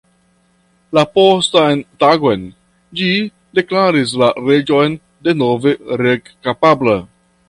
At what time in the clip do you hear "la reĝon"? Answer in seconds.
4.23-4.97